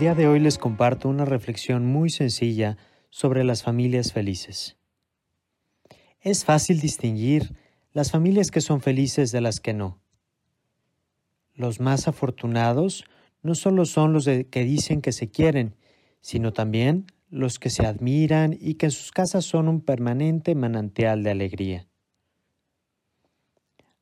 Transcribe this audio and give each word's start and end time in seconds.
día 0.00 0.14
de 0.14 0.26
hoy 0.26 0.40
les 0.40 0.56
comparto 0.56 1.10
una 1.10 1.26
reflexión 1.26 1.84
muy 1.84 2.08
sencilla 2.08 2.78
sobre 3.10 3.44
las 3.44 3.62
familias 3.62 4.14
felices. 4.14 4.78
Es 6.22 6.46
fácil 6.46 6.80
distinguir 6.80 7.54
las 7.92 8.10
familias 8.10 8.50
que 8.50 8.62
son 8.62 8.80
felices 8.80 9.30
de 9.30 9.42
las 9.42 9.60
que 9.60 9.74
no. 9.74 10.00
Los 11.52 11.80
más 11.80 12.08
afortunados 12.08 13.04
no 13.42 13.54
solo 13.54 13.84
son 13.84 14.14
los 14.14 14.24
que 14.24 14.64
dicen 14.64 15.02
que 15.02 15.12
se 15.12 15.30
quieren, 15.30 15.76
sino 16.22 16.54
también 16.54 17.04
los 17.28 17.58
que 17.58 17.68
se 17.68 17.84
admiran 17.84 18.56
y 18.58 18.76
que 18.76 18.86
en 18.86 18.92
sus 18.92 19.12
casas 19.12 19.44
son 19.44 19.68
un 19.68 19.82
permanente 19.82 20.54
manantial 20.54 21.22
de 21.22 21.30
alegría. 21.30 21.88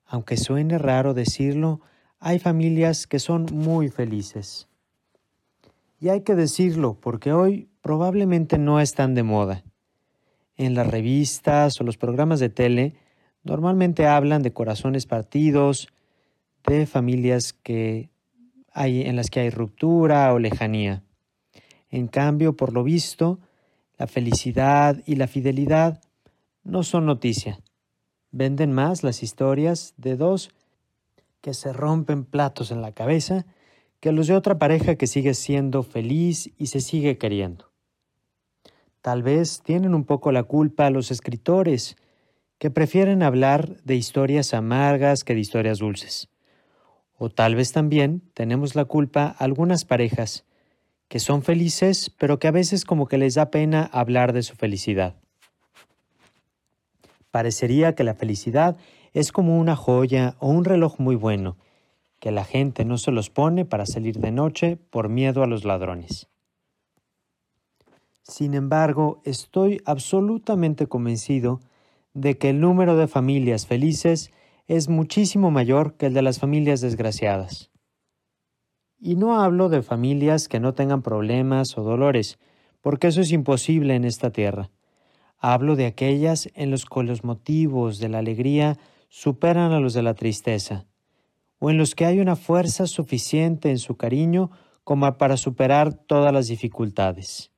Aunque 0.04 0.36
suene 0.36 0.78
raro 0.78 1.12
decirlo, 1.12 1.80
hay 2.20 2.38
familias 2.38 3.08
que 3.08 3.18
son 3.18 3.46
muy 3.50 3.88
felices. 3.88 4.68
Y 6.00 6.10
hay 6.10 6.20
que 6.20 6.34
decirlo 6.34 6.98
porque 7.00 7.32
hoy 7.32 7.68
probablemente 7.80 8.58
no 8.58 8.80
están 8.80 9.14
de 9.14 9.22
moda. 9.24 9.64
En 10.56 10.74
las 10.74 10.86
revistas 10.86 11.80
o 11.80 11.84
los 11.84 11.96
programas 11.96 12.40
de 12.40 12.48
tele 12.48 12.94
normalmente 13.42 14.06
hablan 14.06 14.42
de 14.42 14.52
corazones 14.52 15.06
partidos, 15.06 15.88
de 16.66 16.86
familias 16.86 17.52
que 17.52 18.10
hay 18.72 19.02
en 19.02 19.16
las 19.16 19.30
que 19.30 19.40
hay 19.40 19.50
ruptura 19.50 20.32
o 20.32 20.38
lejanía. 20.38 21.02
En 21.90 22.06
cambio, 22.06 22.56
por 22.56 22.72
lo 22.72 22.84
visto, 22.84 23.40
la 23.96 24.06
felicidad 24.06 25.02
y 25.06 25.16
la 25.16 25.26
fidelidad 25.26 26.00
no 26.62 26.82
son 26.82 27.06
noticia. 27.06 27.60
Venden 28.30 28.72
más 28.72 29.02
las 29.02 29.22
historias 29.22 29.94
de 29.96 30.16
dos 30.16 30.50
que 31.40 31.54
se 31.54 31.72
rompen 31.72 32.24
platos 32.24 32.70
en 32.70 32.82
la 32.82 32.92
cabeza 32.92 33.46
que 34.00 34.12
los 34.12 34.26
de 34.26 34.34
otra 34.34 34.58
pareja 34.58 34.94
que 34.94 35.06
sigue 35.06 35.34
siendo 35.34 35.82
feliz 35.82 36.50
y 36.56 36.66
se 36.66 36.80
sigue 36.80 37.18
queriendo. 37.18 37.70
Tal 39.02 39.22
vez 39.22 39.62
tienen 39.62 39.94
un 39.94 40.04
poco 40.04 40.32
la 40.32 40.42
culpa 40.42 40.90
los 40.90 41.10
escritores, 41.10 41.96
que 42.58 42.70
prefieren 42.70 43.22
hablar 43.22 43.80
de 43.84 43.94
historias 43.94 44.52
amargas 44.52 45.22
que 45.22 45.34
de 45.34 45.40
historias 45.40 45.78
dulces. 45.78 46.28
O 47.16 47.30
tal 47.30 47.54
vez 47.54 47.72
también 47.72 48.22
tenemos 48.34 48.74
la 48.74 48.84
culpa 48.84 49.26
algunas 49.38 49.84
parejas, 49.84 50.44
que 51.08 51.20
son 51.20 51.42
felices, 51.42 52.10
pero 52.10 52.38
que 52.38 52.48
a 52.48 52.52
veces 52.52 52.84
como 52.84 53.06
que 53.06 53.18
les 53.18 53.34
da 53.34 53.50
pena 53.50 53.88
hablar 53.92 54.32
de 54.32 54.42
su 54.42 54.56
felicidad. 54.56 55.16
Parecería 57.30 57.94
que 57.94 58.04
la 58.04 58.14
felicidad 58.14 58.76
es 59.14 59.32
como 59.32 59.58
una 59.58 59.76
joya 59.76 60.36
o 60.38 60.48
un 60.48 60.64
reloj 60.64 60.98
muy 60.98 61.14
bueno, 61.14 61.56
que 62.20 62.30
la 62.32 62.44
gente 62.44 62.84
no 62.84 62.98
se 62.98 63.12
los 63.12 63.30
pone 63.30 63.64
para 63.64 63.86
salir 63.86 64.18
de 64.18 64.32
noche 64.32 64.76
por 64.76 65.08
miedo 65.08 65.42
a 65.42 65.46
los 65.46 65.64
ladrones. 65.64 66.28
Sin 68.22 68.54
embargo, 68.54 69.22
estoy 69.24 69.80
absolutamente 69.86 70.86
convencido 70.86 71.60
de 72.12 72.36
que 72.36 72.50
el 72.50 72.60
número 72.60 72.96
de 72.96 73.08
familias 73.08 73.66
felices 73.66 74.30
es 74.66 74.88
muchísimo 74.88 75.50
mayor 75.50 75.94
que 75.94 76.06
el 76.06 76.14
de 76.14 76.22
las 76.22 76.38
familias 76.38 76.80
desgraciadas. 76.80 77.70
Y 79.00 79.16
no 79.16 79.40
hablo 79.40 79.68
de 79.68 79.82
familias 79.82 80.48
que 80.48 80.60
no 80.60 80.74
tengan 80.74 81.02
problemas 81.02 81.78
o 81.78 81.82
dolores, 81.82 82.38
porque 82.82 83.06
eso 83.06 83.20
es 83.20 83.32
imposible 83.32 83.94
en 83.94 84.04
esta 84.04 84.30
tierra. 84.30 84.70
Hablo 85.38 85.76
de 85.76 85.86
aquellas 85.86 86.50
en 86.54 86.70
las 86.70 86.84
que 86.84 87.02
los 87.04 87.24
motivos 87.24 87.98
de 87.98 88.08
la 88.08 88.18
alegría 88.18 88.76
superan 89.08 89.72
a 89.72 89.80
los 89.80 89.94
de 89.94 90.02
la 90.02 90.14
tristeza, 90.14 90.84
o 91.58 91.70
en 91.70 91.78
los 91.78 91.94
que 91.94 92.06
hay 92.06 92.20
una 92.20 92.36
fuerza 92.36 92.86
suficiente 92.86 93.70
en 93.70 93.78
su 93.78 93.96
cariño 93.96 94.50
como 94.84 95.18
para 95.18 95.36
superar 95.36 95.94
todas 95.94 96.32
las 96.32 96.48
dificultades. 96.48 97.50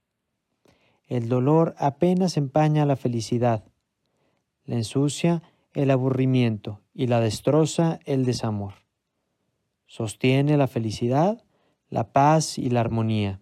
El 1.06 1.28
dolor 1.28 1.74
apenas 1.78 2.36
empaña 2.36 2.86
la 2.86 2.97
felicidad, 2.97 3.64
la 4.64 4.76
ensucia 4.76 5.42
el 5.72 5.91
aburrimiento 5.91 6.80
y 6.94 7.06
la 7.06 7.20
destroza 7.20 8.00
el 8.04 8.24
desamor. 8.24 8.74
Sostiene 9.86 10.56
la 10.56 10.66
felicidad, 10.66 11.44
la 11.88 12.12
paz 12.12 12.58
y 12.58 12.70
la 12.70 12.80
armonía. 12.80 13.41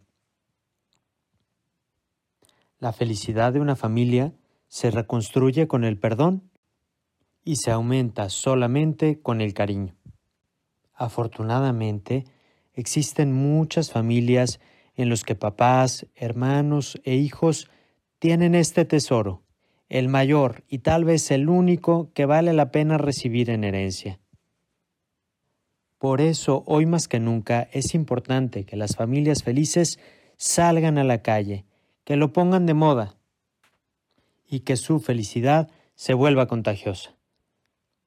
La 2.78 2.92
felicidad 2.92 3.52
de 3.52 3.60
una 3.60 3.76
familia 3.76 4.34
se 4.68 4.90
reconstruye 4.90 5.66
con 5.66 5.84
el 5.84 5.98
perdón 5.98 6.50
y 7.44 7.56
se 7.56 7.70
aumenta 7.70 8.28
solamente 8.28 9.20
con 9.20 9.40
el 9.40 9.54
cariño. 9.54 9.97
Afortunadamente, 10.98 12.24
existen 12.74 13.32
muchas 13.32 13.92
familias 13.92 14.58
en 14.96 15.08
las 15.08 15.22
que 15.22 15.36
papás, 15.36 16.08
hermanos 16.16 17.00
e 17.04 17.14
hijos 17.14 17.70
tienen 18.18 18.56
este 18.56 18.84
tesoro, 18.84 19.44
el 19.88 20.08
mayor 20.08 20.64
y 20.68 20.78
tal 20.78 21.04
vez 21.04 21.30
el 21.30 21.48
único 21.48 22.12
que 22.14 22.26
vale 22.26 22.52
la 22.52 22.72
pena 22.72 22.98
recibir 22.98 23.48
en 23.48 23.62
herencia. 23.62 24.18
Por 25.98 26.20
eso, 26.20 26.64
hoy 26.66 26.84
más 26.84 27.06
que 27.06 27.20
nunca, 27.20 27.68
es 27.70 27.94
importante 27.94 28.64
que 28.64 28.76
las 28.76 28.96
familias 28.96 29.44
felices 29.44 30.00
salgan 30.36 30.98
a 30.98 31.04
la 31.04 31.22
calle, 31.22 31.64
que 32.02 32.16
lo 32.16 32.32
pongan 32.32 32.66
de 32.66 32.74
moda 32.74 33.14
y 34.48 34.60
que 34.60 34.76
su 34.76 34.98
felicidad 34.98 35.70
se 35.94 36.12
vuelva 36.14 36.48
contagiosa. 36.48 37.14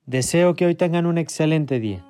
Deseo 0.06 0.56
que 0.56 0.66
hoy 0.66 0.76
tengan 0.76 1.06
un 1.06 1.18
excelente 1.18 1.80
día. 1.80 2.06